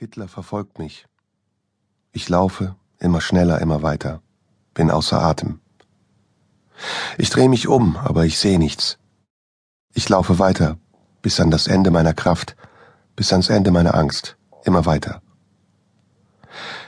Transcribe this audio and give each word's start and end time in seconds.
Hitler 0.00 0.28
verfolgt 0.28 0.78
mich. 0.78 1.08
Ich 2.12 2.28
laufe, 2.28 2.76
immer 3.00 3.20
schneller, 3.20 3.60
immer 3.60 3.82
weiter, 3.82 4.22
bin 4.72 4.92
außer 4.92 5.20
Atem. 5.20 5.58
Ich 7.16 7.30
drehe 7.30 7.48
mich 7.48 7.66
um, 7.66 7.96
aber 7.96 8.24
ich 8.24 8.38
sehe 8.38 8.60
nichts. 8.60 8.98
Ich 9.94 10.08
laufe 10.08 10.38
weiter, 10.38 10.78
bis 11.20 11.40
an 11.40 11.50
das 11.50 11.66
Ende 11.66 11.90
meiner 11.90 12.14
Kraft, 12.14 12.54
bis 13.16 13.32
ans 13.32 13.48
Ende 13.48 13.72
meiner 13.72 13.96
Angst, 13.96 14.36
immer 14.62 14.86
weiter. 14.86 15.20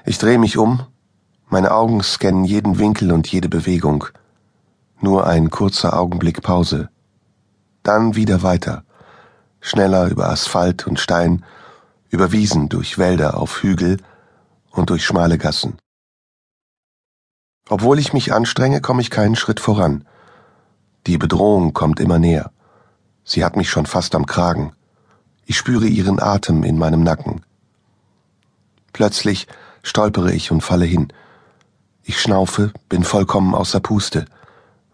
Ich 0.07 0.19
drehe 0.19 0.39
mich 0.39 0.57
um, 0.57 0.87
meine 1.49 1.73
Augen 1.73 2.05
scannen 2.05 2.45
jeden 2.45 2.79
Winkel 2.79 3.11
und 3.11 3.27
jede 3.27 3.49
Bewegung. 3.49 4.05
Nur 5.01 5.27
ein 5.27 5.51
kurzer 5.51 5.99
Augenblick 5.99 6.43
Pause. 6.43 6.91
Dann 7.83 8.15
wieder 8.15 8.45
weiter, 8.45 8.85
schneller 9.61 10.07
über 10.07 10.29
Asphalt 10.29 10.87
und 10.87 11.01
Stein, 11.01 11.45
über 12.11 12.33
Wiesen, 12.33 12.69
durch 12.69 12.99
Wälder, 12.99 13.37
auf 13.39 13.63
Hügel 13.63 13.99
und 14.71 14.91
durch 14.91 15.05
schmale 15.05 15.39
Gassen. 15.39 15.79
Obwohl 17.69 17.99
ich 18.01 18.13
mich 18.13 18.33
anstrenge, 18.33 18.81
komme 18.81 19.01
ich 19.01 19.11
keinen 19.11 19.37
Schritt 19.37 19.61
voran. 19.61 20.05
Die 21.07 21.19
Bedrohung 21.19 21.73
kommt 21.73 22.01
immer 22.01 22.19
näher. 22.19 22.51
Sie 23.25 23.45
hat 23.45 23.57
mich 23.57 23.71
schon 23.71 23.87
fast 23.87 24.15
am 24.17 24.27
Kragen. 24.27 24.73
Ich 25.47 25.57
spüre 25.57 25.87
ihren 25.87 26.21
Atem 26.21 26.65
in 26.65 26.79
meinem 26.79 27.03
Nacken. 27.03 27.43
Plötzlich 28.93 29.47
stolpere 29.83 30.33
ich 30.33 30.51
und 30.51 30.63
falle 30.63 30.85
hin. 30.85 31.13
Ich 32.03 32.21
schnaufe, 32.21 32.73
bin 32.89 33.05
vollkommen 33.05 33.55
außer 33.55 33.79
Puste. 33.81 34.25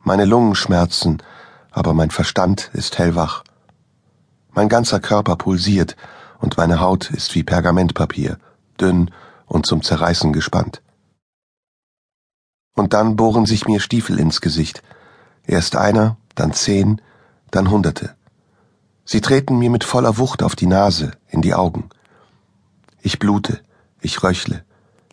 Meine 0.03 0.27
Lungen 0.27 0.55
schmerzen, 0.55 1.23
aber 1.71 1.95
mein 1.95 2.11
Verstand 2.11 2.71
ist 2.75 2.99
hellwach. 2.99 3.43
Mein 4.53 4.69
ganzer 4.69 5.01
Körper 5.01 5.37
pulsiert, 5.37 5.97
und 6.39 6.57
meine 6.57 6.81
Haut 6.81 7.11
ist 7.11 7.35
wie 7.35 7.43
Pergamentpapier, 7.43 8.39
dünn 8.81 9.11
und 9.47 9.67
zum 9.67 9.83
Zerreißen 9.83 10.33
gespannt. 10.33 10.83
Und 12.75 12.93
dann 12.93 13.17
bohren 13.17 13.47
sich 13.47 13.67
mir 13.67 13.81
Stiefel 13.81 14.19
ins 14.19 14.41
Gesicht. 14.41 14.83
Erst 15.47 15.77
einer, 15.77 16.17
dann 16.35 16.53
zehn, 16.53 17.01
dann 17.51 17.71
Hunderte. 17.71 18.15
Sie 19.05 19.21
treten 19.21 19.59
mir 19.59 19.71
mit 19.71 19.85
voller 19.85 20.19
Wucht 20.19 20.43
auf 20.43 20.57
die 20.57 20.67
Nase, 20.67 21.13
in 21.29 21.41
die 21.41 21.55
Augen. 21.55 21.89
Ich 23.01 23.19
blute, 23.19 23.61
ich 24.01 24.23
röchle, 24.23 24.65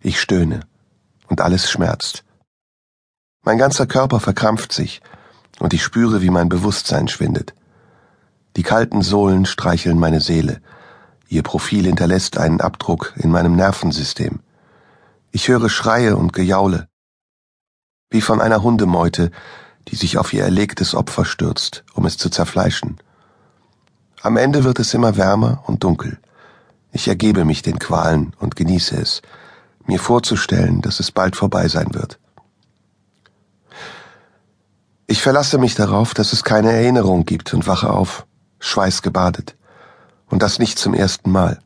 ich 0.01 0.19
stöhne, 0.19 0.61
und 1.27 1.41
alles 1.41 1.69
schmerzt. 1.69 2.23
Mein 3.43 3.57
ganzer 3.57 3.85
Körper 3.85 4.19
verkrampft 4.19 4.73
sich, 4.73 5.01
und 5.59 5.73
ich 5.73 5.83
spüre, 5.83 6.21
wie 6.21 6.31
mein 6.31 6.49
Bewusstsein 6.49 7.07
schwindet. 7.07 7.53
Die 8.55 8.63
kalten 8.63 9.01
Sohlen 9.01 9.45
streicheln 9.45 9.99
meine 9.99 10.21
Seele, 10.21 10.61
Ihr 11.33 11.41
Profil 11.41 11.85
hinterlässt 11.85 12.37
einen 12.37 12.61
Abdruck 12.61 13.13
in 13.15 13.31
meinem 13.31 13.55
Nervensystem. 13.55 14.41
Ich 15.31 15.47
höre 15.47 15.67
Schreie 15.67 16.15
und 16.15 16.31
Gejaule, 16.31 16.87
wie 18.11 18.21
von 18.21 18.39
einer 18.39 18.61
Hundemeute, 18.61 19.31
die 19.87 19.95
sich 19.95 20.19
auf 20.19 20.31
ihr 20.31 20.43
erlegtes 20.43 20.93
Opfer 20.93 21.25
stürzt, 21.25 21.85
um 21.95 22.05
es 22.05 22.19
zu 22.19 22.29
zerfleischen. 22.29 22.97
Am 24.21 24.37
Ende 24.37 24.63
wird 24.63 24.77
es 24.79 24.93
immer 24.93 25.17
wärmer 25.17 25.63
und 25.65 25.83
dunkel. 25.83 26.19
Ich 26.91 27.07
ergebe 27.07 27.45
mich 27.45 27.63
den 27.63 27.79
Qualen 27.79 28.35
und 28.37 28.55
genieße 28.55 28.95
es, 28.95 29.23
mir 29.87 29.99
vorzustellen, 29.99 30.81
dass 30.81 30.99
es 30.99 31.09
bald 31.11 31.35
vorbei 31.35 31.67
sein 31.67 31.95
wird. 31.95 32.19
Ich 35.07 35.23
verlasse 35.23 35.57
mich 35.57 35.73
darauf, 35.73 36.13
dass 36.13 36.31
es 36.31 36.43
keine 36.43 36.73
Erinnerung 36.73 37.25
gibt 37.25 37.55
und 37.55 37.65
wache 37.65 37.89
auf, 37.89 38.27
schweißgebadet 38.59 39.55
und 40.33 40.41
das 40.41 40.57
nicht 40.57 40.79
zum 40.79 40.95
ersten 40.95 41.29
Mal. 41.31 41.59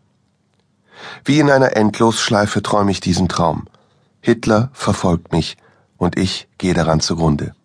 Wie 1.23 1.39
in 1.39 1.49
einer 1.49 1.77
Endlosschleife 1.77 2.61
träume 2.61 2.91
ich 2.91 2.99
diesen 2.99 3.29
Traum. 3.29 3.65
Hitler 4.19 4.71
verfolgt 4.73 5.31
mich 5.31 5.55
und 5.95 6.17
ich 6.17 6.49
gehe 6.57 6.73
daran 6.73 6.99
zugrunde. 6.99 7.55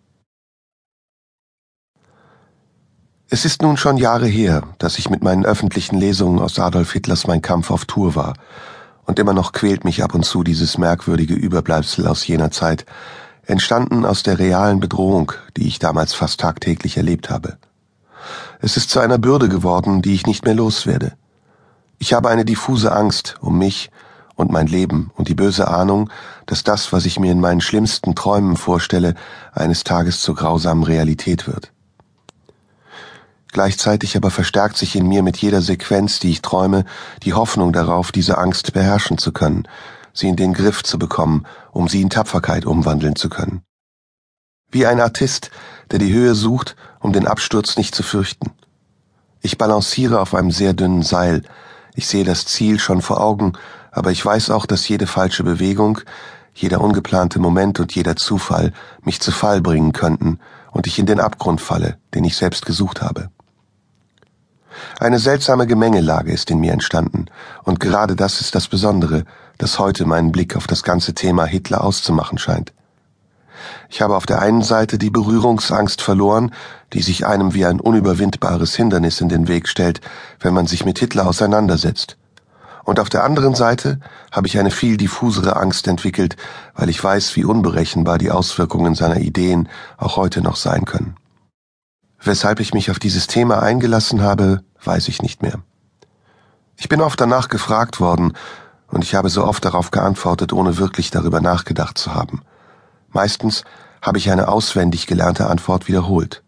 Es 3.29 3.43
ist 3.43 3.61
nun 3.61 3.75
schon 3.75 3.97
Jahre 3.97 4.27
her, 4.27 4.63
dass 4.77 4.97
ich 4.97 5.09
mit 5.09 5.21
meinen 5.21 5.43
öffentlichen 5.43 5.97
Lesungen 5.97 6.39
aus 6.39 6.57
Adolf 6.57 6.93
Hitlers 6.93 7.27
Mein 7.27 7.41
Kampf 7.41 7.69
auf 7.69 7.83
Tour 7.83 8.15
war, 8.15 8.35
und 9.05 9.19
immer 9.19 9.33
noch 9.33 9.51
quält 9.51 9.83
mich 9.83 10.03
ab 10.03 10.15
und 10.15 10.23
zu 10.23 10.41
dieses 10.43 10.77
merkwürdige 10.77 11.33
Überbleibsel 11.33 12.07
aus 12.07 12.25
jener 12.25 12.51
Zeit, 12.51 12.85
entstanden 13.45 14.05
aus 14.05 14.23
der 14.23 14.39
realen 14.39 14.79
Bedrohung, 14.79 15.33
die 15.57 15.67
ich 15.67 15.79
damals 15.79 16.13
fast 16.13 16.39
tagtäglich 16.39 16.95
erlebt 16.95 17.29
habe. 17.29 17.57
Es 18.59 18.77
ist 18.77 18.89
zu 18.89 18.99
einer 18.99 19.17
Bürde 19.17 19.49
geworden, 19.49 20.01
die 20.01 20.13
ich 20.13 20.25
nicht 20.25 20.45
mehr 20.45 20.55
loswerde. 20.55 21.13
Ich 21.99 22.13
habe 22.13 22.29
eine 22.29 22.45
diffuse 22.45 22.91
Angst 22.91 23.35
um 23.41 23.57
mich 23.57 23.89
und 24.35 24.51
mein 24.51 24.67
Leben 24.67 25.11
und 25.15 25.27
die 25.27 25.35
böse 25.35 25.67
Ahnung, 25.67 26.09
dass 26.45 26.63
das, 26.63 26.91
was 26.91 27.05
ich 27.05 27.19
mir 27.19 27.31
in 27.31 27.39
meinen 27.39 27.61
schlimmsten 27.61 28.15
Träumen 28.15 28.57
vorstelle, 28.57 29.15
eines 29.53 29.83
Tages 29.83 30.21
zur 30.21 30.35
grausamen 30.35 30.83
Realität 30.83 31.47
wird. 31.47 31.71
Gleichzeitig 33.53 34.17
aber 34.17 34.31
verstärkt 34.31 34.77
sich 34.77 34.95
in 34.95 35.07
mir 35.07 35.21
mit 35.21 35.37
jeder 35.37 35.61
Sequenz, 35.61 36.19
die 36.19 36.31
ich 36.31 36.41
träume, 36.41 36.85
die 37.21 37.33
Hoffnung 37.33 37.71
darauf, 37.71 38.11
diese 38.11 38.39
Angst 38.39 38.73
beherrschen 38.73 39.19
zu 39.19 39.31
können, 39.31 39.67
sie 40.11 40.27
in 40.27 40.35
den 40.35 40.53
Griff 40.53 40.83
zu 40.83 40.97
bekommen, 40.97 41.45
um 41.71 41.87
sie 41.87 42.01
in 42.01 42.09
Tapferkeit 42.09 42.65
umwandeln 42.65 43.15
zu 43.15 43.29
können. 43.29 43.61
Wie 44.73 44.87
ein 44.87 44.99
Artist, 44.99 45.51
der 45.91 45.99
die 45.99 46.11
Höhe 46.11 46.33
sucht, 46.33 46.75
um 46.99 47.13
den 47.13 47.27
Absturz 47.27 47.77
nicht 47.77 47.93
zu 47.93 48.01
fürchten. 48.01 48.49
Ich 49.39 49.59
balanciere 49.59 50.19
auf 50.19 50.33
einem 50.33 50.49
sehr 50.49 50.73
dünnen 50.73 51.03
Seil. 51.03 51.43
Ich 51.93 52.07
sehe 52.07 52.23
das 52.23 52.47
Ziel 52.47 52.79
schon 52.79 53.03
vor 53.03 53.21
Augen, 53.21 53.53
aber 53.91 54.09
ich 54.09 54.25
weiß 54.25 54.49
auch, 54.49 54.65
dass 54.65 54.87
jede 54.87 55.05
falsche 55.05 55.43
Bewegung, 55.43 55.99
jeder 56.55 56.81
ungeplante 56.81 57.37
Moment 57.37 57.79
und 57.79 57.93
jeder 57.93 58.15
Zufall 58.15 58.73
mich 59.03 59.21
zu 59.21 59.31
Fall 59.31 59.61
bringen 59.61 59.93
könnten 59.93 60.39
und 60.71 60.87
ich 60.87 60.97
in 60.97 61.05
den 61.05 61.19
Abgrund 61.19 61.61
falle, 61.61 61.99
den 62.15 62.23
ich 62.23 62.35
selbst 62.35 62.65
gesucht 62.65 63.03
habe. 63.03 63.29
Eine 64.99 65.19
seltsame 65.19 65.67
Gemengelage 65.67 66.31
ist 66.31 66.49
in 66.49 66.59
mir 66.59 66.73
entstanden, 66.73 67.27
und 67.63 67.79
gerade 67.79 68.15
das 68.15 68.41
ist 68.41 68.55
das 68.55 68.67
Besondere, 68.67 69.23
das 69.59 69.77
heute 69.77 70.07
meinen 70.07 70.31
Blick 70.31 70.55
auf 70.55 70.65
das 70.65 70.81
ganze 70.81 71.13
Thema 71.13 71.45
Hitler 71.45 71.83
auszumachen 71.83 72.39
scheint. 72.39 72.73
Ich 73.89 74.01
habe 74.01 74.15
auf 74.15 74.25
der 74.25 74.41
einen 74.41 74.61
Seite 74.61 74.97
die 74.97 75.09
Berührungsangst 75.09 76.01
verloren, 76.01 76.51
die 76.93 77.01
sich 77.01 77.25
einem 77.25 77.53
wie 77.53 77.65
ein 77.65 77.79
unüberwindbares 77.79 78.75
Hindernis 78.75 79.21
in 79.21 79.29
den 79.29 79.47
Weg 79.47 79.67
stellt, 79.67 80.01
wenn 80.39 80.53
man 80.53 80.67
sich 80.67 80.85
mit 80.85 80.99
Hitler 80.99 81.27
auseinandersetzt. 81.27 82.17
Und 82.83 82.99
auf 82.99 83.09
der 83.09 83.23
anderen 83.23 83.55
Seite 83.55 83.99
habe 84.31 84.47
ich 84.47 84.59
eine 84.59 84.71
viel 84.71 84.97
diffusere 84.97 85.55
Angst 85.55 85.87
entwickelt, 85.87 86.35
weil 86.75 86.89
ich 86.89 87.01
weiß, 87.01 87.35
wie 87.35 87.45
unberechenbar 87.45 88.17
die 88.17 88.31
Auswirkungen 88.31 88.93
seiner 88.93 89.19
Ideen 89.19 89.69
auch 89.97 90.17
heute 90.17 90.41
noch 90.41 90.57
sein 90.57 90.85
können. 90.85 91.15
Weshalb 92.21 92.59
ich 92.59 92.73
mich 92.73 92.91
auf 92.91 92.99
dieses 92.99 93.27
Thema 93.27 93.61
eingelassen 93.61 94.21
habe, 94.21 94.61
weiß 94.83 95.07
ich 95.07 95.21
nicht 95.21 95.41
mehr. 95.41 95.59
Ich 96.75 96.89
bin 96.89 97.01
oft 97.01 97.19
danach 97.19 97.49
gefragt 97.49 97.99
worden, 97.99 98.33
und 98.93 99.03
ich 99.03 99.15
habe 99.15 99.29
so 99.29 99.43
oft 99.43 99.65
darauf 99.65 99.89
geantwortet, 99.89 100.53
ohne 100.53 100.77
wirklich 100.77 101.09
darüber 101.09 101.41
nachgedacht 101.41 101.97
zu 101.97 102.13
haben. 102.13 102.43
Meistens 103.13 103.63
habe 104.01 104.17
ich 104.17 104.29
eine 104.31 104.47
auswendig 104.47 105.07
gelernte 105.07 105.47
Antwort 105.47 105.87
wiederholt. 105.87 106.43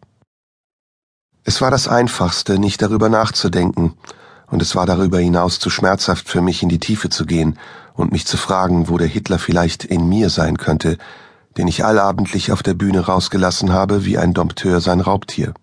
Es 1.43 1.61
war 1.61 1.71
das 1.71 1.87
Einfachste, 1.87 2.59
nicht 2.59 2.81
darüber 2.81 3.07
nachzudenken, 3.07 3.93
und 4.47 4.61
es 4.61 4.75
war 4.75 4.85
darüber 4.85 5.19
hinaus 5.19 5.59
zu 5.59 5.69
schmerzhaft 5.69 6.27
für 6.27 6.41
mich 6.41 6.61
in 6.61 6.69
die 6.69 6.79
Tiefe 6.79 7.09
zu 7.09 7.25
gehen 7.25 7.57
und 7.93 8.11
mich 8.11 8.25
zu 8.25 8.37
fragen, 8.37 8.89
wo 8.89 8.97
der 8.97 9.07
Hitler 9.07 9.39
vielleicht 9.39 9.83
in 9.85 10.07
mir 10.07 10.29
sein 10.29 10.57
könnte, 10.57 10.97
den 11.57 11.67
ich 11.67 11.85
allabendlich 11.85 12.51
auf 12.51 12.61
der 12.61 12.73
Bühne 12.73 13.01
rausgelassen 13.01 13.71
habe 13.71 14.05
wie 14.05 14.17
ein 14.17 14.33
Dompteur 14.33 14.81
sein 14.81 14.99
Raubtier. 14.99 15.53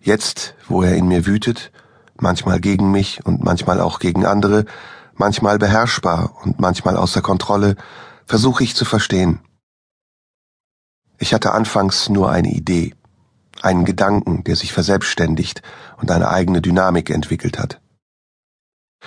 Jetzt, 0.00 0.54
wo 0.66 0.82
er 0.82 0.96
in 0.96 1.06
mir 1.06 1.26
wütet, 1.26 1.70
manchmal 2.16 2.60
gegen 2.60 2.90
mich 2.90 3.24
und 3.24 3.44
manchmal 3.44 3.80
auch 3.80 3.98
gegen 3.98 4.24
andere, 4.26 4.64
manchmal 5.14 5.58
beherrschbar 5.58 6.34
und 6.42 6.60
manchmal 6.60 6.96
außer 6.96 7.22
Kontrolle, 7.22 7.76
versuche 8.32 8.64
ich 8.64 8.74
zu 8.74 8.86
verstehen. 8.86 9.40
Ich 11.18 11.34
hatte 11.34 11.52
anfangs 11.52 12.08
nur 12.08 12.30
eine 12.30 12.48
Idee, 12.48 12.94
einen 13.60 13.84
Gedanken, 13.84 14.42
der 14.44 14.56
sich 14.56 14.72
verselbstständigt 14.72 15.60
und 15.98 16.10
eine 16.10 16.30
eigene 16.30 16.62
Dynamik 16.62 17.10
entwickelt 17.10 17.58
hat. 17.58 17.82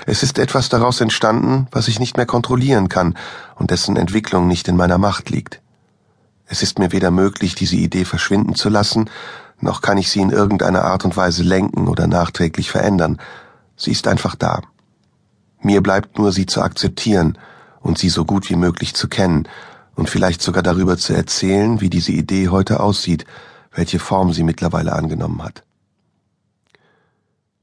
Es 0.06 0.22
ist 0.22 0.38
etwas 0.38 0.70
daraus 0.70 1.02
entstanden, 1.02 1.68
was 1.72 1.88
ich 1.88 2.00
nicht 2.00 2.18
mehr 2.18 2.28
kontrollieren 2.28 2.88
kann 2.88 3.18
und 3.56 3.72
dessen 3.72 3.98
Entwicklung 3.98 4.48
nicht 4.48 4.68
in 4.68 4.78
meiner 4.78 5.00
Macht 5.00 5.32
liegt. 5.32 5.60
Es 6.46 6.62
ist 6.62 6.78
mir 6.78 6.92
weder 6.92 7.10
möglich, 7.10 7.56
diese 7.56 7.78
Idee 7.78 8.06
verschwinden 8.06 8.54
zu 8.54 8.70
lassen, 8.70 9.10
noch 9.60 9.82
kann 9.82 9.98
ich 9.98 10.12
sie 10.12 10.22
in 10.22 10.30
irgendeiner 10.30 10.84
Art 10.84 11.04
und 11.04 11.18
Weise 11.18 11.42
lenken 11.42 11.88
oder 11.88 12.06
nachträglich 12.06 12.70
verändern. 12.70 13.20
Sie 13.76 13.90
ist 13.90 14.08
einfach 14.08 14.36
da. 14.36 14.62
Mir 15.62 15.82
bleibt 15.82 16.20
nur, 16.20 16.32
sie 16.32 16.46
zu 16.46 16.62
akzeptieren 16.62 17.40
und 17.86 18.00
sie 18.00 18.10
so 18.10 18.26
gut 18.26 18.50
wie 18.50 18.56
möglich 18.56 18.96
zu 18.96 19.08
kennen 19.08 19.48
und 19.94 20.10
vielleicht 20.10 20.42
sogar 20.42 20.64
darüber 20.64 20.98
zu 20.98 21.14
erzählen, 21.14 21.82
wie 21.82 21.92
diese 21.92 22.12
Idee 22.14 22.50
heute 22.50 22.80
aussieht, 22.80 23.26
welche 23.72 24.00
Form 24.00 24.34
sie 24.34 24.42
mittlerweile 24.42 24.94
angenommen 24.94 25.44
hat. 25.44 25.64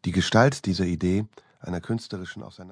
Die 0.04 0.12
Gestalt 0.12 0.64
dieser 0.64 0.84
Idee, 0.84 1.24
einer 1.60 1.80
künstlerischen 1.80 2.44
Auseinandersetzung 2.44 2.60